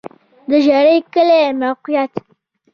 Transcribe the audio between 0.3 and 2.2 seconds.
د ژرۍ کلی موقعیت